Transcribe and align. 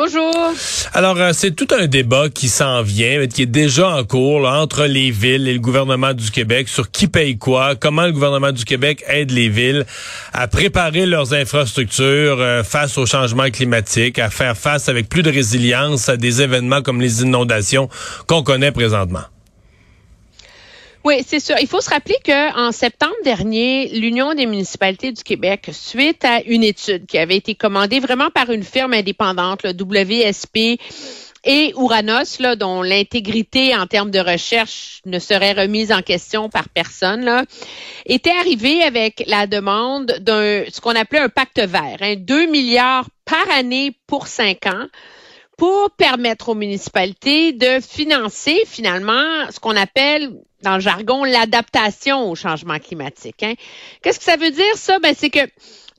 Bonjour. 0.00 0.32
Alors, 0.94 1.16
euh, 1.16 1.32
c'est 1.32 1.50
tout 1.50 1.66
un 1.76 1.88
débat 1.88 2.28
qui 2.28 2.48
s'en 2.48 2.82
vient, 2.82 3.18
mais 3.18 3.26
qui 3.26 3.42
est 3.42 3.46
déjà 3.46 3.88
en 3.88 4.04
cours 4.04 4.48
entre 4.48 4.84
les 4.84 5.10
villes 5.10 5.48
et 5.48 5.52
le 5.52 5.58
gouvernement 5.58 6.14
du 6.14 6.30
Québec 6.30 6.68
sur 6.68 6.88
qui 6.92 7.08
paye 7.08 7.36
quoi, 7.36 7.74
comment 7.74 8.06
le 8.06 8.12
gouvernement 8.12 8.52
du 8.52 8.64
Québec 8.64 9.02
aide 9.08 9.32
les 9.32 9.48
villes 9.48 9.86
à 10.32 10.46
préparer 10.46 11.04
leurs 11.04 11.34
infrastructures 11.34 12.38
euh, 12.38 12.62
face 12.62 12.96
au 12.96 13.06
changement 13.06 13.50
climatique, 13.50 14.20
à 14.20 14.30
faire 14.30 14.56
face 14.56 14.88
avec 14.88 15.08
plus 15.08 15.24
de 15.24 15.32
résilience 15.32 16.08
à 16.08 16.16
des 16.16 16.42
événements 16.42 16.80
comme 16.80 17.00
les 17.00 17.22
inondations 17.22 17.88
qu'on 18.28 18.44
connaît 18.44 18.70
présentement. 18.70 19.24
Oui, 21.04 21.22
c'est 21.26 21.40
sûr. 21.40 21.56
Il 21.60 21.66
faut 21.68 21.80
se 21.80 21.90
rappeler 21.90 22.16
qu'en 22.24 22.72
septembre 22.72 23.14
dernier, 23.24 23.88
l'Union 23.88 24.34
des 24.34 24.46
municipalités 24.46 25.12
du 25.12 25.22
Québec, 25.22 25.70
suite 25.72 26.24
à 26.24 26.42
une 26.42 26.64
étude 26.64 27.06
qui 27.06 27.18
avait 27.18 27.36
été 27.36 27.54
commandée 27.54 28.00
vraiment 28.00 28.30
par 28.30 28.50
une 28.50 28.64
firme 28.64 28.92
indépendante, 28.92 29.62
le 29.62 29.70
WSP, 29.70 30.80
et 31.44 31.72
Ouranos, 31.76 32.40
là, 32.40 32.56
dont 32.56 32.82
l'intégrité 32.82 33.74
en 33.74 33.86
termes 33.86 34.10
de 34.10 34.18
recherche 34.18 35.00
ne 35.06 35.18
serait 35.18 35.52
remise 35.52 35.92
en 35.92 36.02
question 36.02 36.48
par 36.48 36.68
personne, 36.68 37.24
là, 37.24 37.44
était 38.04 38.36
arrivé 38.40 38.82
avec 38.82 39.22
la 39.26 39.46
demande 39.46 40.16
d'un 40.20 40.64
ce 40.68 40.80
qu'on 40.80 40.96
appelait 40.96 41.20
un 41.20 41.28
pacte 41.28 41.60
vert, 41.60 41.98
hein, 42.00 42.16
2 42.18 42.46
milliards 42.46 43.08
par 43.24 43.48
année 43.56 43.96
pour 44.06 44.26
cinq 44.26 44.66
ans 44.66 44.88
pour 45.58 45.90
permettre 45.90 46.50
aux 46.50 46.54
municipalités 46.54 47.52
de 47.52 47.80
financer 47.80 48.62
finalement 48.64 49.50
ce 49.50 49.58
qu'on 49.60 49.76
appelle 49.76 50.30
dans 50.62 50.74
le 50.76 50.80
jargon 50.80 51.24
l'adaptation 51.24 52.30
au 52.30 52.36
changement 52.36 52.78
climatique. 52.78 53.42
hein. 53.42 53.54
Qu'est-ce 54.02 54.18
que 54.20 54.24
ça 54.24 54.36
veut 54.36 54.52
dire 54.52 54.76
ça? 54.76 55.00
Ben, 55.00 55.14
c'est 55.18 55.30
que 55.30 55.44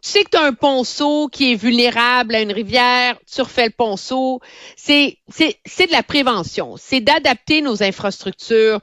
tu 0.02 0.12
sais 0.12 0.24
que 0.24 0.30
tu 0.30 0.38
as 0.38 0.44
un 0.46 0.54
ponceau 0.54 1.28
qui 1.28 1.52
est 1.52 1.56
vulnérable 1.56 2.36
à 2.36 2.42
une 2.42 2.54
rivière, 2.54 3.18
tu 3.32 3.42
refais 3.42 3.66
le 3.66 3.72
ponceau. 3.72 4.40
C'est, 4.78 5.18
c'est, 5.28 5.60
c'est 5.66 5.88
de 5.88 5.92
la 5.92 6.04
prévention. 6.04 6.76
C'est 6.78 7.02
d'adapter 7.02 7.62
nos 7.62 7.84
infrastructures 7.84 8.80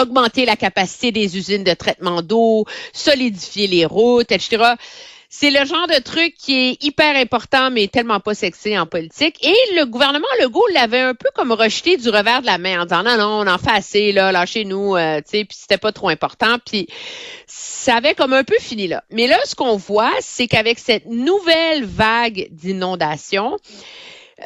augmenter 0.00 0.44
la 0.46 0.56
capacité 0.56 1.12
des 1.12 1.36
usines 1.36 1.64
de 1.64 1.74
traitement 1.74 2.22
d'eau, 2.22 2.64
solidifier 2.92 3.66
les 3.66 3.84
routes, 3.84 4.30
etc. 4.32 4.74
C'est 5.30 5.50
le 5.50 5.66
genre 5.66 5.86
de 5.86 6.00
truc 6.02 6.34
qui 6.38 6.54
est 6.54 6.82
hyper 6.82 7.14
important, 7.14 7.70
mais 7.70 7.86
tellement 7.88 8.18
pas 8.18 8.34
sexy 8.34 8.78
en 8.78 8.86
politique. 8.86 9.36
Et 9.44 9.54
le 9.76 9.84
gouvernement 9.84 10.26
Legault 10.40 10.66
l'avait 10.72 11.00
un 11.00 11.14
peu 11.14 11.28
comme 11.34 11.52
rejeté 11.52 11.98
du 11.98 12.08
revers 12.08 12.40
de 12.40 12.46
la 12.46 12.56
main 12.56 12.80
en 12.80 12.84
disant 12.84 13.02
non, 13.02 13.18
non, 13.18 13.40
on 13.40 13.46
en 13.46 13.58
fait 13.58 13.70
assez, 13.70 14.12
là, 14.12 14.32
lâchez-nous, 14.32 14.96
euh, 14.96 15.18
tu 15.18 15.24
sais, 15.26 15.44
puis 15.44 15.58
c'était 15.60 15.76
pas 15.76 15.92
trop 15.92 16.08
important. 16.08 16.56
Puis 16.64 16.88
ça 17.46 17.96
avait 17.96 18.14
comme 18.14 18.32
un 18.32 18.44
peu 18.44 18.56
fini 18.58 18.88
là. 18.88 19.04
Mais 19.10 19.26
là, 19.26 19.36
ce 19.44 19.54
qu'on 19.54 19.76
voit, 19.76 20.14
c'est 20.20 20.46
qu'avec 20.46 20.78
cette 20.78 21.04
nouvelle 21.04 21.84
vague 21.84 22.48
d'inondations, 22.50 23.58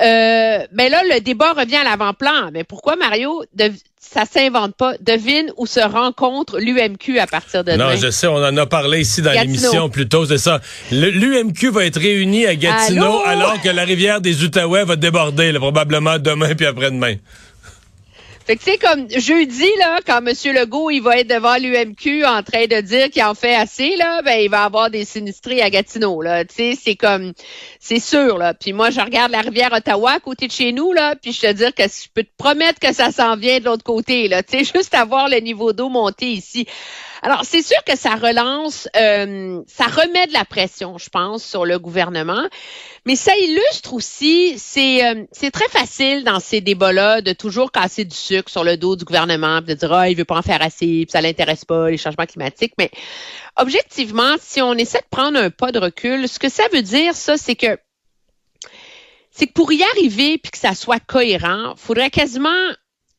euh, 0.01 0.67
ben 0.73 0.91
là, 0.91 1.03
le 1.05 1.21
débat 1.21 1.53
revient 1.53 1.77
à 1.77 1.85
l'avant-plan. 1.85 2.51
Mais 2.53 2.65
pourquoi, 2.65 2.97
Mario, 2.97 3.45
de, 3.55 3.71
ça 4.01 4.25
s'invente 4.25 4.75
pas? 4.75 4.95
Devine 5.01 5.53
où 5.57 5.67
se 5.67 5.81
rencontre 5.81 6.59
l'UMQ 6.59 7.19
à 7.19 7.27
partir 7.27 7.63
de 7.63 7.73
Non, 7.73 7.89
demain. 7.89 7.97
je 7.97 8.11
sais, 8.11 8.27
on 8.27 8.37
en 8.37 8.57
a 8.57 8.67
parlé 8.67 9.01
ici 9.01 9.21
dans 9.23 9.33
l'émission 9.33 9.91
plus 9.91 10.09
tôt, 10.09 10.25
c'est 10.27 10.39
ça. 10.39 10.61
L'UMQ 10.91 11.71
va 11.71 11.85
être 11.85 12.01
réuni 12.01 12.47
à 12.47 12.55
Gatineau 12.55 13.05
Allô? 13.05 13.23
alors 13.27 13.61
que 13.61 13.69
la 13.69 13.85
rivière 13.85 14.21
des 14.21 14.43
Outaouais 14.45 14.85
va 14.85 14.97
déborder, 14.97 15.53
là, 15.53 15.59
probablement 15.59 16.19
demain 16.19 16.55
puis 16.55 16.67
après-demain. 16.67 17.15
Fait 18.45 18.57
que 18.57 18.63
c'est 18.65 18.79
comme 18.79 19.09
jeudi, 19.09 19.69
là, 19.79 20.01
quand 20.05 20.19
M. 20.19 20.35
Legault, 20.55 20.91
il 20.91 21.01
va 21.01 21.19
être 21.19 21.29
devant 21.29 21.57
l'UMQ 21.57 22.25
en 22.25 22.43
train 22.43 22.67
de 22.67 22.81
dire 22.81 23.09
qu'il 23.11 23.23
en 23.23 23.35
fait 23.35 23.55
assez, 23.55 23.95
là, 23.97 24.21
ben, 24.23 24.41
il 24.41 24.51
va 24.51 24.65
avoir 24.65 24.91
des 24.91 25.05
sinistrés 25.05 25.63
à 25.63 25.71
Gatineau, 25.71 26.23
là. 26.23 26.45
Tu 26.45 26.55
sais, 26.55 26.79
c'est 26.81 26.97
comme, 26.97 27.33
c'est 27.79 28.01
sûr, 28.01 28.39
là. 28.39 28.53
Puis 28.55 28.73
moi, 28.73 28.91
je 28.91 29.01
regarde 29.01 29.31
la 29.31 29.43
rivière 29.43 29.73
Ottawa 29.73 30.13
à 30.13 30.21
côté 30.21 30.49
de 30.49 30.53
chez 30.53 30.73
nous, 30.73 30.93
là, 30.93 31.15
puis 31.15 31.33
je 31.33 31.41
te 31.41 31.53
dire 31.53 31.73
que 31.75 31.85
je 31.85 32.09
peux 32.13 32.25
te 32.25 32.37
promettre 32.37 32.81
que 32.81 32.93
ça 32.93 33.13
s'en 33.13 33.37
vient 33.37 33.61
de 33.61 33.65
l'autre 33.65 33.85
côté, 33.85 34.27
là. 34.27 34.43
Tu 34.43 34.59
sais, 34.59 34.73
juste 34.75 34.95
à 34.95 35.05
voir 35.05 35.29
le 35.29 35.39
niveau 35.39 35.73
d'eau 35.73 35.89
monter 35.89 36.33
ici. 36.33 36.67
Alors, 37.25 37.45
c'est 37.45 37.63
sûr 37.63 37.79
que 37.87 37.97
ça 37.97 38.17
relance, 38.17 38.89
euh, 38.97 39.63
ça 39.69 39.85
remet 39.85 40.27
de 40.27 40.33
la 40.33 40.45
pression, 40.45 40.99
je 40.99 41.09
pense, 41.09 41.45
sur 41.45 41.65
le 41.65 41.79
gouvernement. 41.79 42.49
Mais 43.07 43.15
ça 43.15 43.33
illustre 43.37 43.95
aussi, 43.95 44.59
c'est 44.59 45.07
euh, 45.07 45.23
c'est 45.31 45.53
très 45.53 45.69
facile 45.69 46.25
dans 46.25 46.41
ces 46.41 46.61
débats-là 46.61 47.21
de 47.21 47.33
toujours 47.33 47.71
casser 47.71 48.05
du 48.05 48.17
sucre 48.17 48.32
sur 48.47 48.65
le 48.65 48.77
dos 48.77 48.97
du 48.97 49.05
gouvernement, 49.05 49.61
puis 49.63 49.75
de 49.75 49.79
dire 49.79 49.93
ah 49.93 50.09
il 50.09 50.17
veut 50.17 50.25
pas 50.25 50.39
en 50.39 50.43
faire 50.43 50.63
assez, 50.63 51.05
puis 51.05 51.11
ça 51.11 51.21
l'intéresse 51.21 51.65
pas 51.65 51.91
les 51.91 51.99
changements 51.99 52.27
climatiques. 52.27 52.75
Mais 52.79 52.91
objectivement, 53.57 54.35
si 54.41 54.63
on 54.63 54.75
essaie 54.75 55.01
de 55.01 55.09
prendre 55.11 55.39
un 55.39 55.51
pas 55.51 55.73
de 55.73 55.79
recul, 55.79 56.29
ce 56.29 56.39
que 56.39 56.49
ça 56.49 56.65
veut 56.73 56.83
dire, 56.83 57.15
ça, 57.15 57.37
c'est 57.37 57.57
que 57.57 57.79
c'est 59.31 59.47
que 59.47 59.53
pour 59.53 59.73
y 59.73 59.83
arriver 59.83 60.39
puis 60.39 60.51
que 60.51 60.59
ça 60.59 60.75
soit 60.75 61.01
cohérent, 61.01 61.75
faudrait 61.77 62.11
quasiment 62.11 62.51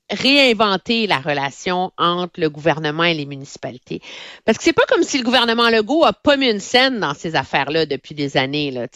réinventer 0.09 1.07
la 1.07 1.17
relation 1.17 1.91
entre 1.97 2.39
le 2.39 2.49
gouvernement 2.49 3.03
et 3.03 3.13
les 3.13 3.25
municipalités. 3.25 4.01
Parce 4.45 4.57
que 4.57 4.63
c'est 4.63 4.73
pas 4.73 4.85
comme 4.87 5.03
si 5.03 5.17
le 5.17 5.23
gouvernement 5.23 5.69
Legault 5.69 6.03
a 6.03 6.13
pas 6.13 6.37
mis 6.37 6.49
une 6.49 6.59
scène 6.59 6.99
dans 6.99 7.13
ces 7.13 7.35
affaires-là 7.35 7.85
depuis 7.85 8.13
des 8.13 8.37
années. 8.37 8.71
Là. 8.71 8.87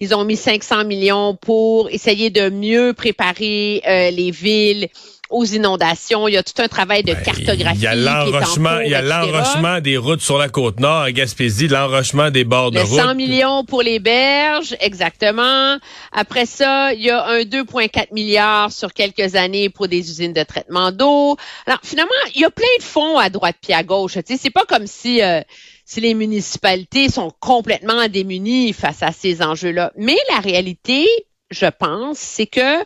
Ils 0.00 0.14
ont 0.14 0.24
mis 0.24 0.36
500 0.36 0.84
millions 0.84 1.36
pour 1.36 1.88
essayer 1.90 2.30
de 2.30 2.50
mieux 2.50 2.92
préparer 2.92 3.82
euh, 3.86 4.10
les 4.10 4.30
villes 4.30 4.88
aux 5.32 5.44
inondations. 5.44 6.28
Il 6.28 6.34
y 6.34 6.36
a 6.36 6.42
tout 6.42 6.60
un 6.62 6.68
travail 6.68 7.02
de 7.02 7.14
cartographie. 7.14 7.56
Ben, 7.64 7.74
Il 7.74 7.82
y 7.82 7.86
a 7.86 7.94
l'enrochement, 7.94 8.80
il 8.80 8.90
y 8.90 8.94
a 8.94 9.02
l'enrochement 9.02 9.80
des 9.80 9.96
routes 9.96 10.20
sur 10.20 10.38
la 10.38 10.48
côte 10.48 10.78
nord 10.78 11.02
à 11.02 11.12
Gaspésie, 11.12 11.68
l'enrochement 11.68 12.30
des 12.30 12.44
bords 12.44 12.70
de 12.70 12.78
Le 12.78 12.84
route. 12.84 13.00
100 13.00 13.14
millions 13.14 13.64
pour 13.64 13.82
les 13.82 13.98
berges, 13.98 14.76
exactement. 14.80 15.78
Après 16.12 16.46
ça, 16.46 16.92
il 16.92 17.02
y 17.02 17.10
a 17.10 17.26
un 17.26 17.40
2,4 17.40 18.12
milliards 18.12 18.70
sur 18.70 18.92
quelques 18.92 19.34
années 19.34 19.70
pour 19.70 19.88
des 19.88 19.98
usines 19.98 20.32
de 20.32 20.42
traitement 20.42 20.92
d'eau. 20.92 21.36
Alors, 21.66 21.80
finalement, 21.82 22.10
il 22.34 22.40
y 22.40 22.44
a 22.44 22.50
plein 22.50 22.64
de 22.78 22.84
fonds 22.84 23.18
à 23.18 23.30
droite 23.30 23.56
puis 23.62 23.72
à 23.72 23.82
gauche. 23.82 24.14
Tu 24.14 24.22
sais, 24.26 24.36
c'est 24.40 24.50
pas 24.50 24.64
comme 24.64 24.86
si, 24.86 25.22
euh, 25.22 25.40
si 25.84 26.00
les 26.00 26.14
municipalités 26.14 27.08
sont 27.08 27.32
complètement 27.40 28.08
démunies 28.08 28.72
face 28.72 29.02
à 29.02 29.12
ces 29.12 29.42
enjeux-là. 29.42 29.92
Mais 29.96 30.16
la 30.30 30.40
réalité, 30.40 31.06
je 31.50 31.66
pense, 31.66 32.18
c'est 32.18 32.46
que 32.46 32.82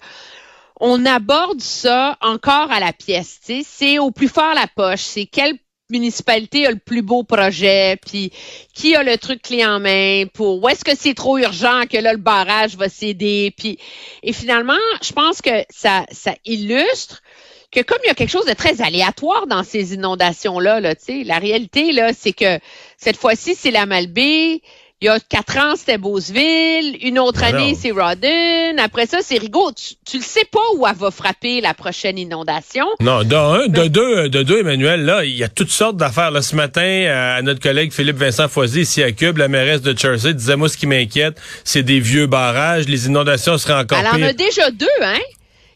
on 0.80 1.04
aborde 1.06 1.60
ça 1.60 2.16
encore 2.20 2.70
à 2.70 2.80
la 2.80 2.92
pièce. 2.92 3.40
C'est 3.64 3.98
au 3.98 4.10
plus 4.10 4.28
fort 4.28 4.54
la 4.54 4.66
poche. 4.66 5.00
C'est 5.00 5.26
quelle 5.26 5.58
municipalité 5.90 6.66
a 6.66 6.70
le 6.70 6.78
plus 6.78 7.02
beau 7.02 7.22
projet, 7.22 7.96
puis 8.04 8.32
qui 8.74 8.96
a 8.96 9.02
le 9.02 9.16
truc 9.18 9.42
clé 9.42 9.64
en 9.64 9.78
main 9.80 10.24
pour 10.34 10.62
où 10.62 10.68
est-ce 10.68 10.84
que 10.84 10.96
c'est 10.96 11.14
trop 11.14 11.38
urgent 11.38 11.82
que 11.90 11.96
là 11.96 12.12
le 12.12 12.18
barrage 12.18 12.76
va 12.76 12.88
céder, 12.88 13.54
puis 13.56 13.78
et 14.22 14.32
finalement, 14.32 14.74
je 15.02 15.12
pense 15.12 15.40
que 15.40 15.50
ça 15.70 16.04
illustre 16.44 17.22
que 17.70 17.80
comme 17.80 17.98
il 18.04 18.08
y 18.08 18.10
a 18.10 18.14
quelque 18.14 18.30
chose 18.30 18.46
de 18.46 18.52
très 18.52 18.80
aléatoire 18.82 19.46
dans 19.46 19.62
ces 19.62 19.94
inondations 19.94 20.58
là, 20.58 20.94
tu 20.94 21.22
la 21.24 21.38
réalité 21.38 21.92
là, 21.92 22.12
c'est 22.12 22.32
que 22.32 22.58
cette 22.96 23.16
fois-ci 23.16 23.54
c'est 23.54 23.70
la 23.70 23.86
Malbaie. 23.86 24.62
Il 25.06 25.10
y 25.10 25.12
a 25.12 25.20
quatre 25.20 25.56
ans, 25.58 25.76
c'était 25.76 25.98
Beauceville. 25.98 26.98
Une 27.00 27.20
autre 27.20 27.38
Ah 27.44 27.54
année, 27.54 27.76
c'est 27.80 27.92
Rawdon. 27.92 28.76
Après 28.82 29.06
ça, 29.06 29.18
c'est 29.22 29.38
Rigaud. 29.38 29.70
Tu, 29.70 29.94
tu 30.04 30.16
le 30.16 30.22
sais 30.24 30.44
pas 30.50 30.58
où 30.74 30.84
elle 30.84 30.96
va 30.96 31.12
frapper 31.12 31.60
la 31.60 31.74
prochaine 31.74 32.18
inondation. 32.18 32.86
Non, 32.98 33.22
de 33.22 33.36
un, 33.36 33.68
de 33.68 33.86
deux, 33.86 34.28
de 34.28 34.42
deux, 34.42 34.58
Emmanuel, 34.58 35.04
là, 35.04 35.24
il 35.24 35.36
y 35.36 35.44
a 35.44 35.48
toutes 35.48 35.70
sortes 35.70 35.96
d'affaires. 35.96 36.32
Là, 36.32 36.42
ce 36.42 36.56
matin, 36.56 36.80
euh, 36.82 37.38
à 37.38 37.42
notre 37.42 37.60
collègue 37.60 37.92
Philippe 37.92 38.16
Vincent 38.16 38.48
Foisy, 38.48 38.80
ici 38.80 39.00
à 39.04 39.12
Cube, 39.12 39.36
la 39.36 39.46
mairesse 39.46 39.80
de 39.80 39.96
Jersey, 39.96 40.34
disait, 40.34 40.56
moi, 40.56 40.68
ce 40.68 40.76
qui 40.76 40.88
m'inquiète, 40.88 41.40
c'est 41.62 41.84
des 41.84 42.00
vieux 42.00 42.26
barrages. 42.26 42.88
Les 42.88 43.06
inondations 43.06 43.58
seraient 43.58 43.74
encore 43.80 43.98
Elle 44.00 44.08
en 44.08 44.14
pires. 44.16 44.26
a 44.26 44.32
déjà 44.32 44.72
deux, 44.72 44.88
hein? 45.02 45.20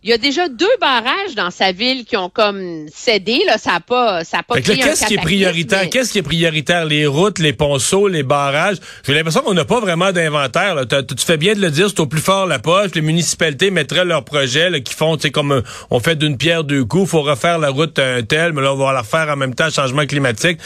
Il 0.03 0.09
y 0.09 0.15
a 0.15 0.19
déjà 0.19 0.49
deux 0.49 0.65
barrages 0.81 1.35
dans 1.37 1.51
sa 1.51 1.73
ville 1.73 2.07
qui 2.07 2.17
ont 2.17 2.31
comme 2.31 2.87
cédé. 2.91 3.43
Là, 3.47 3.59
ça 3.59 3.73
n'a 3.73 3.81
pas, 3.81 4.25
ça 4.25 4.39
a 4.39 4.43
pas 4.43 4.59
qu'est-ce 4.59 5.05
qui 5.07 5.13
est 5.13 5.19
prioritaire? 5.19 5.81
mais- 5.83 5.91
Qu'est-ce 5.91 6.13
qui 6.13 6.19
est 6.21 6.23
prioritaire? 6.23 6.87
Les 6.87 7.07
routes, 7.07 7.39
les 7.39 7.53
ponceaux, 7.53 8.09
les 8.09 8.23
barrages? 8.23 8.79
J'ai 9.07 9.13
l'impression 9.13 9.43
qu'on 9.43 9.53
n'a 9.53 9.67
pas 9.67 9.79
vraiment 9.79 10.11
d'inventaire. 10.11 10.77
Tu 10.89 11.23
fais 11.23 11.37
bien 11.37 11.53
de 11.55 11.61
le 11.61 11.71
dire, 11.71 11.91
c'est 11.91 12.01
au 12.01 12.07
plus 12.07 12.23
fort 12.23 12.47
la 12.47 12.59
poche. 12.59 12.93
Les 12.95 13.03
municipalités 13.03 13.71
mettraient 13.71 14.07
leurs 14.07 14.25
projets 14.25 14.71
là, 14.71 14.81
qui 14.81 14.95
font, 14.95 15.17
tu 15.19 15.25
sais, 15.25 15.31
comme 15.31 15.53
euh, 15.53 15.63
on 15.91 16.01
fait 16.01 16.17
d'une 16.17 16.39
pierre 16.39 16.65
deux 16.65 16.87
coups, 16.87 17.11
faut 17.11 17.21
refaire 17.21 17.59
la 17.59 17.69
route 17.69 17.99
euh, 17.99 18.23
telle, 18.23 18.55
mais 18.55 18.63
là, 18.63 18.73
on 18.73 18.77
va 18.79 18.95
la 18.95 19.01
refaire 19.03 19.29
en 19.29 19.37
même 19.37 19.55
temps, 19.55 19.69
changement 19.69 20.07
climatique. 20.07 20.59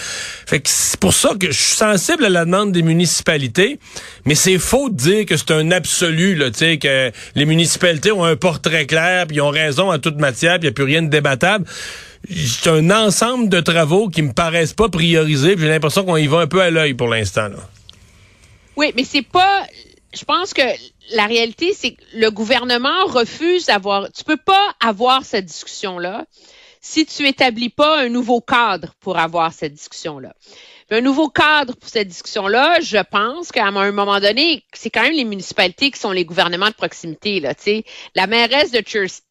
Fait 0.47 0.61
que 0.61 0.69
c'est 0.71 1.01
pour 1.01 1.13
ça 1.13 1.31
que 1.41 1.51
je 1.51 1.61
suis 1.61 1.75
sensible 1.75 2.25
à 2.25 2.29
la 2.29 2.45
demande 2.45 2.71
des 2.71 2.83
municipalités, 2.83 3.81
mais 4.27 4.37
c'est 4.37 4.59
faux 4.59 4.91
de 4.91 4.97
dire 4.97 5.27
que 5.27 5.37
c'est 5.37 5.51
un 5.51 5.73
absolu, 5.73 6.37
là, 6.37 6.53
tu 6.53 6.59
sais, 6.59 6.79
que 6.79 7.11
les 7.35 7.45
municipalités 7.47 8.13
ont 8.13 8.23
un 8.25 8.37
portrait 8.37 8.87
clair, 8.87 9.24
puis 9.27 9.37
ils 9.37 9.41
ont 9.41 9.51
raison 9.51 9.93
en 9.93 9.99
toute 9.99 10.17
matière, 10.17 10.59
puis 10.59 10.69
il 10.69 10.71
n'y 10.71 10.73
a 10.73 10.73
plus 10.73 10.85
rien 10.85 11.03
de 11.03 11.09
débattable. 11.09 11.67
C'est 12.31 12.71
un 12.71 12.91
ensemble 12.91 13.49
de 13.49 13.61
travaux 13.61 14.09
qui 14.09 14.23
me 14.23 14.33
paraissent 14.33 14.73
pas 14.73 14.89
priorisés, 14.89 15.57
j'ai 15.59 15.69
l'impression 15.69 16.05
qu'on 16.05 16.17
y 16.17 16.27
va 16.27 16.39
un 16.39 16.47
peu 16.47 16.63
à 16.63 16.71
l'œil 16.71 16.95
pour 16.95 17.09
l'instant. 17.09 17.49
Oui, 18.77 18.93
mais 18.97 19.05
c'est 19.05 19.23
pas. 19.23 19.65
je 20.15 20.25
pense 20.25 20.55
que 20.55 20.63
la 21.13 21.27
réalité, 21.27 21.75
c'est 21.75 21.93
que 21.93 22.03
le 22.15 22.31
gouvernement 22.31 23.05
refuse 23.07 23.67
d'avoir. 23.67 24.11
Tu 24.13 24.25
peux 24.25 24.39
pas 24.39 24.75
avoir 24.81 25.25
cette 25.25 25.45
discussion-là 25.45 26.25
si 26.81 27.07
tu 27.07 27.27
établis 27.27 27.71
pas 27.71 28.01
un 28.01 28.09
nouveau 28.09 28.41
cadre 28.41 28.95
pour 29.01 29.19
avoir 29.19 29.53
cette 29.53 29.73
discussion-là. 29.73 30.35
Un 30.91 31.01
nouveau 31.01 31.29
cadre 31.29 31.75
pour 31.75 31.89
cette 31.89 32.09
discussion-là, 32.09 32.81
je 32.81 32.99
pense 32.99 33.51
qu'à 33.51 33.67
un 33.67 33.93
moment 33.93 34.21
donné, 34.21 34.65
c'est 34.75 34.91
quand 34.91 35.03
même 35.03 35.15
les 35.15 35.25
municipalités 35.25 35.91
qui 35.91 35.99
sont 35.99 36.13
les 36.13 36.27
gouvernements 36.27 36.69
de 36.69 36.75
proximité. 36.75 37.41
Là. 37.41 37.55
La 38.15 38.27
mairesse 38.27 38.71
de 38.71 38.83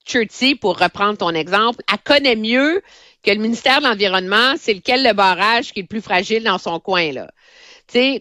Chertsey, 0.05 0.55
pour 0.55 0.79
reprendre 0.79 1.17
ton 1.17 1.29
exemple, 1.29 1.83
elle 1.91 1.99
connaît 1.99 2.35
mieux 2.35 2.81
que 3.23 3.29
le 3.31 3.37
ministère 3.37 3.79
de 3.81 3.85
l'Environnement, 3.85 4.55
c'est 4.59 4.73
lequel 4.73 5.03
le 5.03 5.13
barrage 5.13 5.71
qui 5.71 5.79
est 5.79 5.83
le 5.83 5.87
plus 5.87 6.01
fragile 6.01 6.43
dans 6.43 6.57
son 6.57 6.79
coin. 6.79 7.11
Là. 7.11 7.31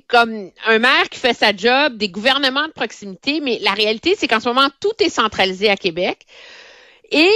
comme 0.08 0.50
un 0.67 0.78
maire 0.78 1.08
qui 1.11 1.19
fait 1.19 1.35
sa 1.35 1.56
job, 1.56 1.96
des 1.96 2.11
gouvernements 2.11 2.67
de 2.67 2.73
proximité, 2.73 3.40
mais 3.40 3.58
la 3.62 3.73
réalité, 3.73 4.14
c'est 4.17 4.28
qu'en 4.28 4.40
ce 4.40 4.49
moment, 4.49 4.69
tout 4.81 4.93
est 5.00 5.08
centralisé 5.08 5.70
à 5.70 5.76
Québec. 5.76 6.26
Et 7.11 7.32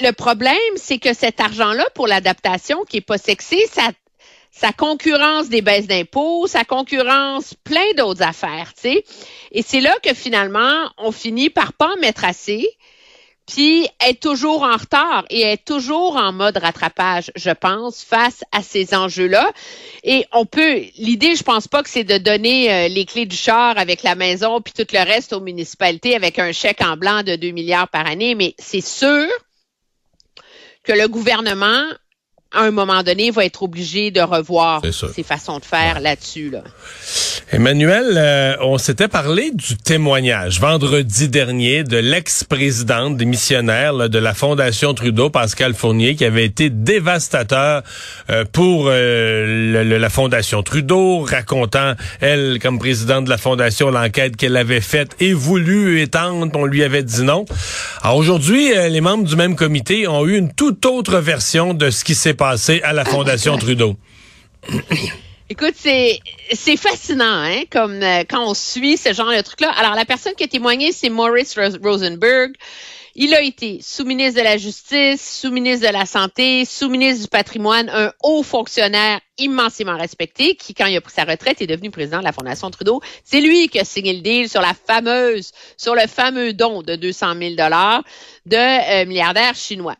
le 0.00 0.10
problème, 0.10 0.56
c'est 0.74 0.98
que 0.98 1.14
cet 1.14 1.40
argent-là 1.40 1.86
pour 1.94 2.08
l'adaptation 2.08 2.82
qui 2.84 2.96
est 2.96 3.00
pas 3.00 3.18
sexy, 3.18 3.60
ça 3.70 3.90
ça 4.54 4.72
concurrence 4.72 5.48
des 5.48 5.62
baisses 5.62 5.88
d'impôts, 5.88 6.46
ça 6.46 6.64
concurrence 6.64 7.54
plein 7.64 7.92
d'autres 7.96 8.22
affaires, 8.22 8.72
tu 8.74 8.82
sais. 8.82 9.04
Et 9.50 9.62
c'est 9.62 9.80
là 9.80 9.94
que 10.02 10.14
finalement, 10.14 10.88
on 10.96 11.10
finit 11.10 11.50
par 11.50 11.72
pas 11.72 11.92
en 11.94 11.96
mettre 11.96 12.24
assez, 12.24 12.68
puis 13.46 13.86
être 14.00 14.20
toujours 14.20 14.62
en 14.62 14.76
retard 14.76 15.24
et 15.28 15.42
être 15.42 15.64
toujours 15.64 16.16
en 16.16 16.32
mode 16.32 16.56
rattrapage, 16.56 17.30
je 17.36 17.50
pense, 17.50 18.02
face 18.02 18.42
à 18.52 18.62
ces 18.62 18.94
enjeux-là. 18.94 19.52
Et 20.04 20.24
on 20.32 20.46
peut, 20.46 20.82
l'idée, 20.96 21.34
je 21.34 21.42
pense 21.42 21.68
pas 21.68 21.82
que 21.82 21.90
c'est 21.90 22.04
de 22.04 22.16
donner 22.16 22.72
euh, 22.72 22.88
les 22.88 23.04
clés 23.04 23.26
du 23.26 23.36
char 23.36 23.76
avec 23.76 24.02
la 24.02 24.14
maison 24.14 24.60
puis 24.60 24.72
tout 24.72 24.86
le 24.92 25.04
reste 25.04 25.32
aux 25.32 25.40
municipalités 25.40 26.14
avec 26.14 26.38
un 26.38 26.52
chèque 26.52 26.80
en 26.80 26.96
blanc 26.96 27.22
de 27.22 27.36
2 27.36 27.50
milliards 27.50 27.88
par 27.88 28.06
année, 28.06 28.34
mais 28.34 28.54
c'est 28.58 28.80
sûr 28.80 29.28
que 30.84 30.92
le 30.92 31.08
gouvernement 31.08 31.82
à 32.54 32.62
un 32.62 32.70
moment 32.70 33.02
donné, 33.02 33.30
va 33.30 33.44
être 33.44 33.62
obligé 33.62 34.10
de 34.10 34.20
revoir 34.20 34.82
ses 35.14 35.22
façons 35.22 35.58
de 35.58 35.64
faire 35.64 36.00
là-dessus. 36.00 36.50
Là. 36.50 36.62
Emmanuel, 37.50 38.14
euh, 38.16 38.56
on 38.60 38.78
s'était 38.78 39.08
parlé 39.08 39.50
du 39.52 39.76
témoignage 39.76 40.60
vendredi 40.60 41.28
dernier 41.28 41.84
de 41.84 41.96
l'ex-présidente 41.96 43.16
démissionnaire 43.16 44.08
de 44.08 44.18
la 44.18 44.34
Fondation 44.34 44.94
Trudeau, 44.94 45.30
Pascal 45.30 45.74
Fournier, 45.74 46.14
qui 46.14 46.24
avait 46.24 46.44
été 46.44 46.70
dévastateur 46.70 47.82
euh, 48.30 48.44
pour 48.50 48.86
euh, 48.88 49.98
la 49.98 50.10
Fondation 50.10 50.62
Trudeau, 50.62 51.20
racontant, 51.20 51.94
elle, 52.20 52.58
comme 52.62 52.78
présidente 52.78 53.24
de 53.24 53.30
la 53.30 53.38
Fondation, 53.38 53.90
l'enquête 53.90 54.36
qu'elle 54.36 54.56
avait 54.56 54.80
faite 54.80 55.16
et 55.20 55.32
voulu 55.32 56.00
étendre, 56.00 56.50
on 56.54 56.66
lui 56.66 56.82
avait 56.84 57.02
dit 57.02 57.22
non. 57.22 57.44
Alors 58.02 58.16
aujourd'hui, 58.16 58.72
les 58.88 59.00
membres 59.00 59.24
du 59.24 59.36
même 59.36 59.56
comité 59.56 60.06
ont 60.06 60.26
eu 60.26 60.36
une 60.36 60.52
toute 60.52 60.86
autre 60.86 61.18
version 61.18 61.74
de 61.74 61.90
ce 61.90 62.04
qui 62.04 62.14
s'est 62.14 62.34
passé 62.34 62.43
à 62.44 62.92
la 62.92 63.04
Fondation 63.04 63.56
Trudeau. 63.58 63.96
Écoute, 65.50 65.74
c'est 65.76 66.76
fascinant, 66.76 67.24
hein, 67.24 67.64
comme 67.70 68.02
euh, 68.02 68.24
quand 68.28 68.48
on 68.48 68.54
suit 68.54 68.96
ce 68.96 69.12
genre 69.12 69.30
de 69.30 69.40
truc-là. 69.42 69.70
Alors, 69.76 69.94
la 69.94 70.04
personne 70.04 70.32
qui 70.34 70.44
a 70.44 70.48
témoigné, 70.48 70.90
c'est 70.90 71.10
Maurice 71.10 71.58
Rosenberg. 71.82 72.52
Il 73.16 73.32
a 73.32 73.42
été 73.42 73.78
sous-ministre 73.80 74.40
de 74.40 74.44
la 74.44 74.56
Justice, 74.56 75.38
sous-ministre 75.40 75.86
de 75.86 75.92
la 75.92 76.04
Santé, 76.04 76.64
sous-ministre 76.64 77.22
du 77.22 77.28
Patrimoine, 77.28 77.88
un 77.88 78.12
haut 78.24 78.42
fonctionnaire 78.42 79.20
immensément 79.38 79.96
respecté, 79.96 80.56
qui, 80.56 80.74
quand 80.74 80.86
il 80.86 80.96
a 80.96 81.00
pris 81.00 81.12
sa 81.12 81.22
retraite, 81.22 81.62
est 81.62 81.68
devenu 81.68 81.92
président 81.92 82.18
de 82.18 82.24
la 82.24 82.32
Fondation 82.32 82.68
Trudeau. 82.72 83.00
C'est 83.22 83.40
lui 83.40 83.68
qui 83.68 83.78
a 83.78 83.84
signé 83.84 84.14
le 84.14 84.20
deal 84.20 84.48
sur 84.48 84.60
la 84.60 84.74
fameuse, 84.74 85.52
sur 85.76 85.94
le 85.94 86.08
fameux 86.08 86.54
don 86.54 86.82
de 86.82 86.96
200 86.96 87.34
000 87.38 87.54
dollars 87.54 88.02
de 88.46 88.56
euh, 88.56 89.06
milliardaire 89.06 89.54
chinois. 89.54 89.96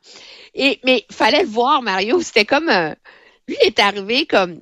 Et 0.55 0.81
mais 0.83 1.07
fallait 1.09 1.43
le 1.43 1.49
voir, 1.49 1.83
Mario. 1.83 2.21
C'était 2.21 2.45
comme 2.45 2.69
euh, 2.69 2.93
lui 3.47 3.57
est 3.61 3.79
arrivé 3.79 4.27
comme 4.27 4.61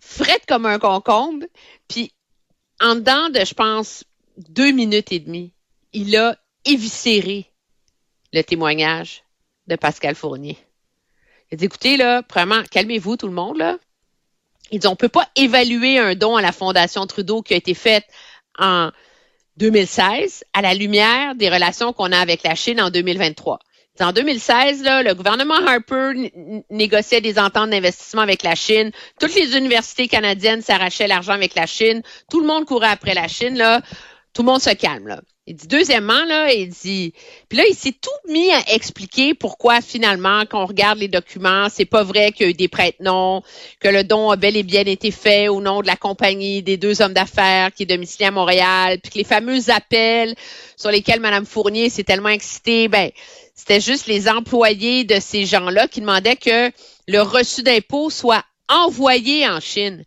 frette 0.00 0.44
comme 0.48 0.66
un 0.66 0.80
concombre. 0.80 1.46
Puis, 1.86 2.12
en 2.80 2.96
dedans 2.96 3.28
de, 3.28 3.44
je 3.44 3.54
pense, 3.54 4.02
deux 4.36 4.72
minutes 4.72 5.12
et 5.12 5.20
demie, 5.20 5.52
il 5.92 6.16
a 6.16 6.36
éviscéré 6.64 7.51
le 8.32 8.42
témoignage 8.42 9.22
de 9.66 9.76
Pascal 9.76 10.14
Fournier. 10.14 10.58
Il 11.50 11.58
dit, 11.58 11.66
écoutez, 11.66 11.96
là, 11.96 12.22
vraiment, 12.30 12.62
calmez-vous 12.70 13.16
tout 13.16 13.26
le 13.26 13.34
monde, 13.34 13.58
là. 13.58 13.78
Il 14.70 14.78
dit, 14.78 14.86
on 14.86 14.96
peut 14.96 15.08
pas 15.08 15.28
évaluer 15.36 15.98
un 15.98 16.14
don 16.14 16.36
à 16.36 16.42
la 16.42 16.52
Fondation 16.52 17.06
Trudeau 17.06 17.42
qui 17.42 17.52
a 17.52 17.58
été 17.58 17.74
fait 17.74 18.04
en 18.58 18.90
2016 19.58 20.44
à 20.54 20.62
la 20.62 20.72
lumière 20.72 21.34
des 21.34 21.50
relations 21.50 21.92
qu'on 21.92 22.10
a 22.10 22.18
avec 22.18 22.42
la 22.42 22.54
Chine 22.54 22.80
en 22.80 22.90
2023. 22.90 23.58
En 24.00 24.12
2016, 24.12 24.82
là, 24.82 25.02
le 25.02 25.14
gouvernement 25.14 25.54
Harper 25.66 26.30
négociait 26.70 27.20
des 27.20 27.38
ententes 27.38 27.70
d'investissement 27.70 28.22
avec 28.22 28.42
la 28.42 28.54
Chine. 28.54 28.90
Toutes 29.20 29.34
les 29.34 29.56
universités 29.56 30.08
canadiennes 30.08 30.62
s'arrachaient 30.62 31.06
l'argent 31.06 31.34
avec 31.34 31.54
la 31.54 31.66
Chine. 31.66 32.02
Tout 32.30 32.40
le 32.40 32.46
monde 32.46 32.64
courait 32.64 32.88
après 32.88 33.14
la 33.14 33.28
Chine. 33.28 33.56
Là. 33.56 33.82
Tout 34.32 34.42
le 34.42 34.46
monde 34.46 34.62
se 34.62 34.70
calme. 34.70 35.08
Là. 35.08 35.20
Il 35.48 35.56
dit 35.56 35.66
deuxièmement, 35.66 36.24
là, 36.24 36.52
il 36.52 36.68
dit. 36.68 37.14
Puis 37.48 37.58
là, 37.58 37.64
il 37.68 37.74
s'est 37.74 37.90
tout 38.00 38.32
mis 38.32 38.52
à 38.52 38.74
expliquer 38.74 39.34
pourquoi 39.34 39.80
finalement, 39.80 40.44
quand 40.48 40.62
on 40.62 40.66
regarde 40.66 41.00
les 41.00 41.08
documents, 41.08 41.66
c'est 41.68 41.84
pas 41.84 42.04
vrai 42.04 42.30
qu'il 42.30 42.46
y 42.46 42.48
a 42.48 42.50
eu 42.50 42.54
des 42.54 42.68
prête-noms, 42.68 43.42
que 43.80 43.88
le 43.88 44.04
don 44.04 44.30
a 44.30 44.36
bel 44.36 44.56
et 44.56 44.62
bien 44.62 44.84
été 44.84 45.10
fait 45.10 45.48
au 45.48 45.60
nom 45.60 45.82
de 45.82 45.88
la 45.88 45.96
compagnie 45.96 46.62
des 46.62 46.76
deux 46.76 47.02
hommes 47.02 47.12
d'affaires 47.12 47.72
qui 47.74 47.82
est 47.82 47.86
domiciliée 47.86 48.26
à 48.26 48.30
Montréal, 48.30 49.00
puis 49.02 49.10
que 49.10 49.18
les 49.18 49.24
fameux 49.24 49.68
appels 49.68 50.36
sur 50.76 50.92
lesquels 50.92 51.18
Mme 51.18 51.44
Fournier 51.44 51.90
s'est 51.90 52.04
tellement 52.04 52.28
excitée, 52.28 52.86
ben 52.86 53.10
c'était 53.56 53.80
juste 53.80 54.06
les 54.06 54.28
employés 54.28 55.02
de 55.02 55.18
ces 55.18 55.44
gens-là 55.44 55.88
qui 55.88 56.00
demandaient 56.00 56.36
que 56.36 56.70
le 57.08 57.20
reçu 57.20 57.64
d'impôt 57.64 58.10
soit 58.10 58.44
envoyé 58.68 59.48
en 59.48 59.58
Chine. 59.58 60.04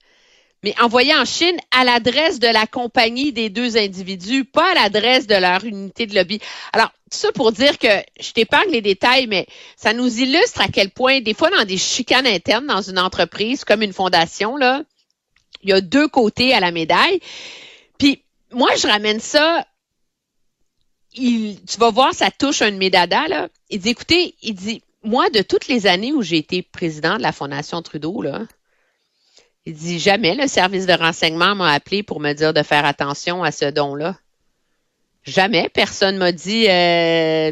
Mais 0.65 0.73
envoyé 0.81 1.15
en 1.15 1.25
Chine 1.25 1.55
à 1.69 1.83
l'adresse 1.83 2.39
de 2.39 2.47
la 2.47 2.65
compagnie 2.65 3.31
des 3.31 3.49
deux 3.49 3.77
individus, 3.77 4.45
pas 4.45 4.71
à 4.71 4.73
l'adresse 4.73 5.27
de 5.27 5.35
leur 5.35 5.63
unité 5.63 6.07
de 6.07 6.15
lobby. 6.15 6.39
Alors, 6.73 6.89
tout 7.11 7.19
ça 7.19 7.31
pour 7.31 7.51
dire 7.51 7.77
que 7.77 7.87
je 8.19 8.31
t'épargne 8.31 8.71
les 8.71 8.81
détails, 8.81 9.27
mais 9.27 9.45
ça 9.77 9.93
nous 9.93 10.19
illustre 10.19 10.61
à 10.61 10.67
quel 10.67 10.89
point, 10.89 11.21
des 11.21 11.35
fois, 11.35 11.51
dans 11.51 11.65
des 11.65 11.77
chicanes 11.77 12.25
internes 12.25 12.65
dans 12.65 12.81
une 12.81 12.97
entreprise, 12.97 13.63
comme 13.63 13.83
une 13.83 13.93
fondation, 13.93 14.57
là, 14.57 14.81
il 15.61 15.69
y 15.69 15.73
a 15.73 15.81
deux 15.81 16.07
côtés 16.07 16.51
à 16.55 16.59
la 16.59 16.71
médaille. 16.71 17.19
Puis, 17.99 18.23
moi, 18.51 18.71
je 18.75 18.87
ramène 18.87 19.19
ça 19.19 19.67
tu 21.13 21.77
vas 21.77 21.91
voir, 21.91 22.15
ça 22.15 22.31
touche 22.31 22.63
un 22.63 22.71
de 22.71 22.77
mes 22.77 22.89
dadas, 22.89 23.27
là. 23.27 23.49
Il 23.69 23.79
dit, 23.79 23.89
écoutez, 23.89 24.33
il 24.41 24.55
dit, 24.55 24.81
moi, 25.03 25.29
de 25.29 25.43
toutes 25.43 25.67
les 25.67 25.85
années 25.85 26.11
où 26.11 26.23
j'ai 26.23 26.37
été 26.37 26.63
président 26.63 27.17
de 27.17 27.21
la 27.21 27.31
Fondation 27.31 27.81
Trudeau, 27.83 28.23
là, 28.23 28.41
il 29.65 29.73
dit, 29.73 29.99
jamais 29.99 30.35
le 30.35 30.47
service 30.47 30.85
de 30.85 30.93
renseignement 30.93 31.55
m'a 31.55 31.71
appelé 31.73 32.03
pour 32.03 32.19
me 32.19 32.33
dire 32.33 32.53
de 32.53 32.63
faire 32.63 32.85
attention 32.85 33.43
à 33.43 33.51
ce 33.51 33.65
don-là. 33.65 34.15
Jamais. 35.23 35.69
Personne 35.69 36.17
m'a 36.17 36.31
dit, 36.31 36.67
euh, 36.69 37.51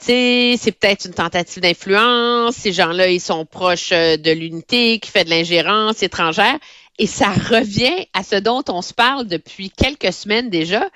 c'est 0.00 0.72
peut-être 0.78 1.06
une 1.06 1.14
tentative 1.14 1.62
d'influence. 1.62 2.56
Ces 2.56 2.72
gens-là, 2.72 3.08
ils 3.08 3.20
sont 3.20 3.46
proches 3.46 3.92
euh, 3.92 4.16
de 4.16 4.30
l'unité 4.30 4.98
qui 4.98 5.10
fait 5.10 5.24
de 5.24 5.30
l'ingérence 5.30 6.02
étrangère. 6.02 6.58
Et 6.98 7.06
ça 7.06 7.30
revient 7.30 8.06
à 8.12 8.22
ce 8.22 8.36
dont 8.36 8.64
on 8.68 8.82
se 8.82 8.92
parle 8.92 9.26
depuis 9.26 9.70
quelques 9.70 10.12
semaines 10.12 10.50
déjà. 10.50 10.88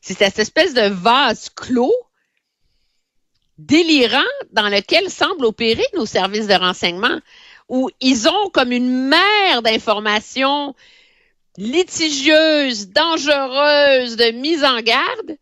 C'est 0.00 0.18
cette 0.18 0.38
espèce 0.38 0.74
de 0.74 0.88
vase 0.88 1.48
clos 1.48 1.94
délirant 3.58 4.18
dans 4.52 4.68
lequel 4.68 5.10
semblent 5.10 5.46
opérer 5.46 5.86
nos 5.94 6.04
services 6.04 6.46
de 6.46 6.54
renseignement, 6.54 7.18
où 7.68 7.90
ils 8.00 8.28
ont 8.28 8.50
comme 8.52 8.72
une 8.72 9.08
mer 9.08 9.62
d'informations 9.62 10.74
litigieuses, 11.56 12.88
dangereuses, 12.88 14.16
de 14.16 14.30
mise 14.32 14.64
en 14.64 14.80
garde, 14.80 15.36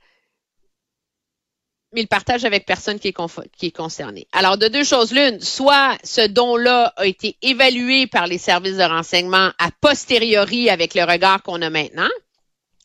mais 1.94 2.02
il 2.02 2.08
partage 2.08 2.44
avec 2.44 2.66
personne 2.66 2.98
qui 2.98 3.08
est, 3.08 3.16
qui 3.56 3.66
est 3.66 3.76
concerné. 3.76 4.26
Alors, 4.32 4.58
de 4.58 4.66
deux 4.66 4.82
choses 4.82 5.12
l'une, 5.12 5.40
soit 5.40 5.96
ce 6.02 6.26
don-là 6.26 6.92
a 6.96 7.06
été 7.06 7.36
évalué 7.40 8.08
par 8.08 8.26
les 8.26 8.38
services 8.38 8.76
de 8.76 8.82
renseignement 8.82 9.52
a 9.58 9.70
posteriori 9.80 10.68
avec 10.70 10.94
le 10.94 11.04
regard 11.04 11.42
qu'on 11.42 11.62
a 11.62 11.70
maintenant. 11.70 12.08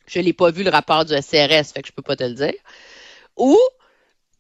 Je 0.06 0.20
l'ai 0.20 0.34
pas 0.34 0.52
vu 0.52 0.64
le 0.64 0.70
rapport 0.70 1.06
du 1.06 1.14
SRS, 1.14 1.74
fait 1.74 1.82
que 1.82 1.88
je 1.88 1.92
peux 1.92 2.04
pas 2.04 2.16
te 2.16 2.24
le 2.24 2.34
dire. 2.34 2.54
Ou 3.36 3.58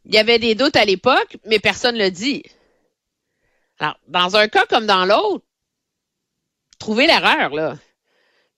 il 0.05 0.13
y 0.13 0.17
avait 0.19 0.39
des 0.39 0.55
doutes 0.55 0.75
à 0.75 0.85
l'époque, 0.85 1.37
mais 1.45 1.59
personne 1.59 1.95
ne 1.95 2.03
le 2.03 2.11
dit. 2.11 2.43
Alors, 3.79 3.98
dans 4.07 4.36
un 4.36 4.48
cas 4.48 4.65
comme 4.69 4.86
dans 4.86 5.05
l'autre, 5.05 5.45
trouvez 6.79 7.07
l'erreur, 7.07 7.53
là. 7.55 7.75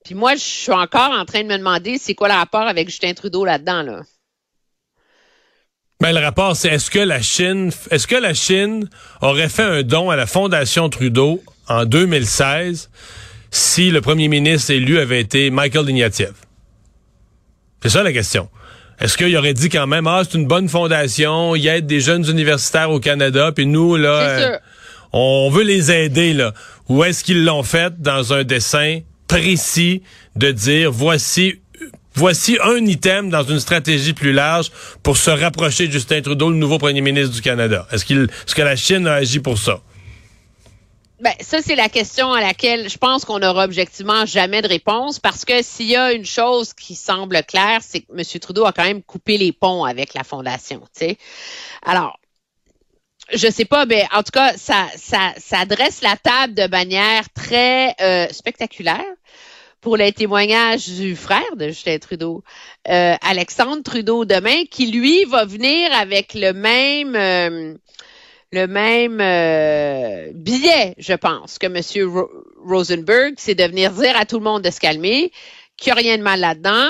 Puis 0.04 0.16
moi, 0.16 0.34
je 0.34 0.40
suis 0.40 0.72
encore 0.72 1.12
en 1.12 1.25
train 1.25 1.44
de 1.44 1.48
me 1.48 1.58
demander 1.58 1.98
c'est 2.00 2.16
quoi 2.16 2.28
le 2.28 2.34
rapport 2.34 2.68
avec 2.68 2.90
Justin 2.90 3.13
Trudeau 3.13 3.46
là-dedans, 3.46 3.84
là? 3.84 4.01
Ben, 6.00 6.13
le 6.13 6.20
rapport, 6.20 6.56
c'est 6.56 6.70
est-ce 6.70 6.90
que 6.90 6.98
la 6.98 7.22
Chine, 7.22 7.72
est-ce 7.92 8.08
que 8.08 8.16
la 8.16 8.34
Chine 8.34 8.90
aurait 9.22 9.50
fait 9.50 9.62
un 9.62 9.84
don 9.84 10.10
à 10.10 10.16
la 10.16 10.25
Fondation 10.25 10.90
Trudeau 10.90 11.44
en 11.68 11.86
2016 11.86 12.90
si 13.51 13.92
le 13.92 14.01
premier 14.01 14.28
ministre 14.28 14.72
élu 14.72 14.98
avait 14.98 15.22
été 15.22 15.51
Michael 15.51 15.88
Ignatieff? 15.88 16.34
C'est 17.84 17.90
ça 17.90 18.01
la 18.01 18.12
question. 18.12 18.50
Est-ce 19.00 19.16
qu'il 19.16 19.36
aurait 19.38 19.54
dit 19.54 19.70
quand 19.70 19.86
même, 19.86 20.08
ah, 20.08 20.24
c'est 20.24 20.38
une 20.38 20.48
bonne 20.48 20.70
fondation, 20.70 21.56
il 21.56 21.68
aide 21.68 21.86
des 21.86 22.00
jeunes 22.00 22.28
universitaires 22.28 22.90
au 22.90 23.00
Canada, 23.00 23.51
puis 23.51 23.68
nous, 23.68 23.96
là, 23.96 24.10
euh, 24.10 24.58
on 25.13 25.50
veut 25.50 25.63
les 25.63 25.91
aider, 25.91 26.34
là. 26.34 26.53
Ou 26.89 27.03
est-ce 27.03 27.24
qu'ils 27.24 27.46
l'ont 27.46 27.63
fait? 27.63 28.01
Dans 28.01 28.34
un 28.34 28.44
dessin 28.44 29.00
précis 29.27 30.01
de 30.36 30.51
dire, 30.51 30.91
voici 30.91 31.56
Voici 32.13 32.58
un 32.62 32.86
item 32.86 33.30
dans 33.30 33.44
une 33.44 33.62
stratégie 33.62 34.12
plus 34.12 34.34
large 34.34 34.70
pour 35.01 35.15
se 35.15 35.30
rapprocher 35.30 35.88
de 35.88 35.94
Justin 35.94 36.22
Trudeau, 36.22 36.50
le 36.50 36.58
nouveau 36.58 36.77
premier 36.77 37.00
ministre 37.00 37.34
du 37.34 37.41
Canada. 37.41 37.88
Est-ce 37.89 38.03
que 38.06 38.62
la 38.62 38.75
Chine 38.75 39.08
a 39.08 39.13
agi 39.13 39.39
pour 39.39 39.58
ça? 39.58 39.80
Ben, 41.22 41.34
ça, 41.39 41.60
c'est 41.62 41.75
la 41.75 41.88
question 41.88 42.34
à 42.34 42.41
laquelle 42.41 42.89
je 42.89 42.98
pense 42.98 43.24
qu'on 43.24 43.39
n'aura 43.39 43.63
objectivement 43.63 44.25
jamais 44.25 44.62
de 44.62 44.68
réponse 44.68 45.20
parce 45.20 45.46
que 45.46 45.62
s'il 45.62 45.86
y 45.86 45.96
a 45.96 46.12
une 46.12 46.25
chose 46.25 46.74
qui 46.74 46.96
semble 46.96 47.44
claire, 47.44 47.80
c'est 47.82 48.01
que 48.01 48.12
M. 48.12 48.24
Trudeau 48.41 48.65
a 48.65 48.74
quand 48.74 48.84
même 48.84 49.03
coupé 49.03 49.38
les 49.38 49.53
ponts 49.53 49.86
avec 49.86 50.13
la 50.13 50.24
Fondation. 50.24 50.82
Alors, 51.86 52.20
je 53.34 53.48
sais 53.50 53.66
pas, 53.66 53.86
mais 53.86 54.06
en 54.13 54.24
tout 54.24 54.32
cas, 54.32 54.54
ça, 54.58 54.88
ça, 54.96 55.34
ça 55.38 55.66
dresse 55.66 56.01
la 56.01 56.18
table 56.18 56.54
de 56.54 56.68
manière 56.68 57.30
très 57.34 57.96
euh, 58.01 58.28
spectaculaire 58.32 59.06
pour 59.82 59.98
les 59.98 60.12
témoignages 60.12 60.88
du 60.88 61.16
frère 61.16 61.56
de 61.56 61.68
Justin 61.68 61.98
Trudeau, 61.98 62.44
euh, 62.88 63.16
Alexandre 63.22 63.82
Trudeau 63.84 64.25
demain, 64.25 64.63
qui 64.70 64.92
lui 64.92 65.25
va 65.25 65.46
venir 65.46 65.92
avec 65.94 66.34
le 66.36 66.54
même 66.54 67.16
euh, 67.16 67.74
le 68.54 68.68
même 68.68 69.22
euh, 69.22 70.32
billet, 70.34 70.94
je 70.98 71.13
pense, 71.13 71.58
que 71.58 71.68
M. 71.68 72.25
Rosenberg, 72.66 73.36
c'est 73.38 73.56
de 73.56 73.63
venir 73.63 73.92
dire 73.92 74.16
à 74.18 74.25
tout 74.25 74.40
le 74.40 74.44
monde 74.44 74.62
de 74.62 74.70
se 74.70 74.80
calmer, 74.80 75.32
qu'il 75.78 75.94
n'y 75.94 76.00
a 76.00 76.01
rien 76.01 76.18
de 76.18 76.24
mal 76.24 76.40
là-dedans. 76.40 76.90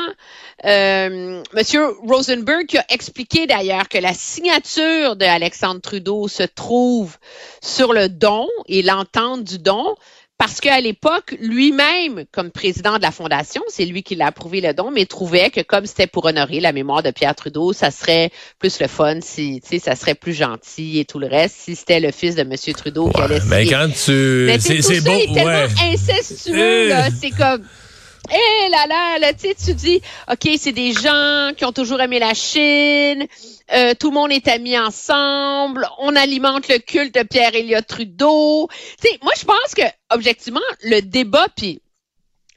Euh, 0.66 1.42
Monsieur 1.54 1.88
Rosenberg 2.08 2.66
qui 2.68 2.78
a 2.78 2.86
expliqué 2.90 3.48
d'ailleurs 3.48 3.90
que 3.90 3.98
la 3.98 4.14
signature 4.14 5.16
de 5.16 5.26
Alexandre 5.26 5.82
Trudeau 5.82 6.28
se 6.28 6.44
trouve 6.44 7.18
sur 7.64 7.94
le 7.94 8.10
don 8.10 8.48
et 8.68 8.84
l'entente 8.84 9.44
du 9.44 9.58
don, 9.58 9.96
parce 10.42 10.60
qu'à 10.60 10.82
l'époque, 10.82 11.36
lui-même, 11.40 12.26
comme 12.32 12.50
président 12.50 12.98
de 12.98 13.04
la 13.04 13.12
Fondation, 13.12 13.62
c'est 13.68 13.86
lui 13.86 14.02
qui 14.02 14.16
l'a 14.16 14.26
approuvé 14.26 14.60
le 14.60 14.74
don, 14.74 14.90
mais 14.90 15.06
trouvait 15.06 15.52
que 15.52 15.62
comme 15.62 15.86
c'était 15.86 16.08
pour 16.08 16.26
honorer 16.26 16.60
la 16.60 16.74
mémoire 16.74 17.04
de 17.04 17.12
Pierre 17.12 17.36
Trudeau, 17.36 17.74
ça 17.74 17.92
serait 17.92 18.32
plus 18.58 18.80
le 18.80 18.88
fun, 18.88 19.20
si, 19.22 19.62
tu 19.62 19.70
sais, 19.70 19.80
ça 19.80 19.96
serait 19.96 20.16
plus 20.16 20.34
gentil 20.34 20.98
et 20.98 21.06
tout 21.06 21.20
le 21.20 21.28
reste, 21.28 21.58
si 21.60 21.76
c'était 21.76 22.00
le 22.00 22.12
fils 22.12 22.34
de 22.34 22.42
M. 22.42 22.56
Trudeau 22.76 23.12
qui 23.12 23.22
allait 23.22 23.40
Mais 23.46 23.68
quand 23.68 23.88
tu... 23.90 24.50
C'est 24.60 25.02
beau, 25.02 25.12
est 25.12 25.32
tellement 25.32 25.68
incestueux, 25.94 26.88
là, 26.88 27.10
c'est 27.12 27.30
comme... 27.30 27.64
Eh 28.30 28.70
là 28.70 28.86
là, 28.88 29.20
là, 29.20 29.34
tu 29.34 29.48
sais, 29.48 29.56
tu 29.56 29.74
dis, 29.74 30.02
OK, 30.32 30.48
c'est 30.58 30.72
des 30.72 30.94
gens 30.94 31.52
qui 31.58 31.66
ont 31.66 31.72
toujours 31.72 32.02
aimé 32.02 32.20
la 32.20 32.34
Chine, 32.36 33.26
euh, 33.74 33.94
tout 34.00 34.10
le 34.10 34.14
monde 34.14 34.32
est 34.32 34.48
amis 34.48 34.78
ensemble, 34.78 35.88
on 35.98 36.16
alimente 36.16 36.68
le 36.68 36.78
culte 36.78 37.16
de 37.16 37.24
Pierre 37.24 37.56
Elliott 37.56 37.86
Trudeau. 37.86 38.70
Tu 39.02 39.10
sais, 39.10 39.20
moi, 39.24 39.34
je 39.38 39.46
pense 39.46 39.74
que, 39.76 39.82
objectivement, 40.12 40.62
le 40.84 41.02
débat, 41.02 41.48
puis 41.56 41.82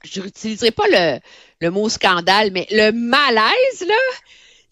je 0.04 0.20
n'utiliserai 0.20 0.70
pas 0.70 0.86
le, 0.90 1.18
le 1.60 1.70
mot 1.70 1.88
scandale, 1.88 2.50
mais 2.52 2.66
le 2.70 2.92
malaise, 2.92 3.86
là, 3.88 3.94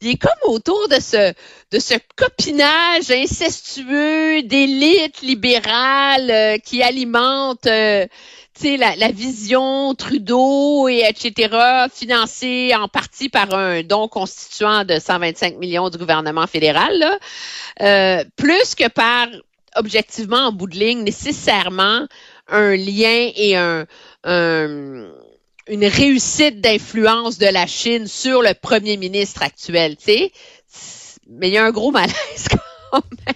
il 0.03 0.11
est 0.11 0.17
comme 0.17 0.53
autour 0.53 0.89
de 0.89 0.97
ce, 1.01 1.33
de 1.71 1.79
ce 1.79 1.95
copinage 2.17 3.11
incestueux 3.11 4.43
d'élite 4.43 5.23
libérale 5.23 6.31
euh, 6.31 6.59
qui 6.59 6.83
alimente 6.83 7.67
euh, 7.67 8.07
la, 8.65 8.97
la, 8.97 9.09
vision 9.09 9.95
Trudeau 9.95 10.89
et 10.89 11.05
etc., 11.09 11.57
financée 11.93 12.73
en 12.77 12.89
partie 12.89 13.29
par 13.29 13.55
un 13.55 13.83
don 13.83 14.09
constituant 14.09 14.85
de 14.85 14.99
125 14.99 15.59
millions 15.59 15.89
du 15.89 15.99
gouvernement 15.99 16.47
fédéral, 16.47 16.99
là, 16.99 17.19
euh, 17.81 18.25
plus 18.37 18.75
que 18.75 18.89
par, 18.89 19.29
objectivement, 19.77 20.49
en 20.49 20.53
bout 20.53 20.69
de 20.69 20.77
ligne, 20.77 21.03
nécessairement 21.03 22.07
un 22.49 22.77
lien 22.77 23.31
et 23.35 23.57
un, 23.57 23.87
une 25.69 25.85
réussite 25.85 26.61
d'influence 26.61 27.39
de 27.39 27.47
la 27.47 27.67
Chine 27.67 28.07
sur 28.07 28.43
le 28.43 28.55
premier 28.55 28.97
ministre 28.97 29.43
actuel, 29.43 29.97
tu 29.97 30.05
sais. 30.05 30.33
Mais 31.31 31.49
il 31.49 31.55
y 31.55 31.59
a 31.59 31.65
un 31.65 31.71
gros 31.71 31.91
malaise 31.91 32.13
quand 32.91 33.03
même. 33.27 33.35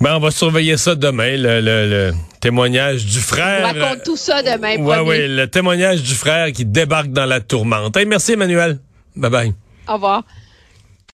Ben, 0.00 0.16
on 0.16 0.20
va 0.20 0.30
surveiller 0.30 0.76
ça 0.76 0.94
demain, 0.94 1.36
le, 1.36 1.60
le, 1.60 2.12
témoignage 2.40 3.04
du 3.04 3.20
frère. 3.20 3.72
On 3.74 3.78
raconte 3.78 4.04
tout 4.04 4.16
ça 4.16 4.42
demain. 4.42 4.76
Oui, 4.78 4.96
oui, 5.04 5.28
le 5.28 5.46
témoignage 5.46 6.02
du 6.02 6.14
frère 6.14 6.50
qui 6.52 6.64
débarque 6.64 7.12
dans 7.12 7.26
la 7.26 7.40
tourmente. 7.40 7.96
merci 8.06 8.32
Emmanuel. 8.32 8.78
Bye 9.14 9.30
bye. 9.30 9.54
Au 9.88 9.94
revoir. 9.94 10.24